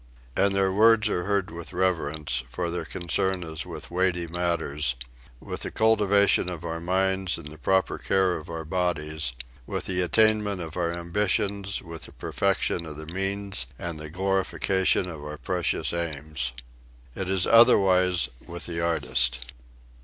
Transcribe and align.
And 0.35 0.55
their 0.55 0.73
words 0.73 1.09
are 1.09 1.25
heard 1.25 1.51
with 1.51 1.73
reverence, 1.73 2.41
for 2.49 2.71
their 2.71 2.85
concern 2.85 3.43
is 3.43 3.67
with 3.67 3.91
weighty 3.91 4.25
matters: 4.25 4.95
with 5.39 5.61
the 5.61 5.69
cultivation 5.69 6.49
of 6.49 6.65
our 6.65 6.79
minds 6.79 7.37
and 7.37 7.49
the 7.49 7.59
proper 7.59 7.99
care 7.99 8.35
of 8.35 8.49
our 8.49 8.65
bodies, 8.65 9.31
with 9.67 9.85
the 9.85 10.01
attainment 10.01 10.59
of 10.59 10.75
our 10.75 10.91
ambitions, 10.91 11.83
with 11.83 12.05
the 12.05 12.13
perfection 12.13 12.83
of 12.87 12.97
the 12.97 13.05
means 13.05 13.67
and 13.77 13.99
the 13.99 14.09
glorification 14.09 15.07
of 15.07 15.23
our 15.23 15.37
precious 15.37 15.93
aims. 15.93 16.51
It 17.15 17.29
is 17.29 17.45
otherwise 17.45 18.27
with 18.47 18.65
the 18.65 18.81
artist. 18.81 19.53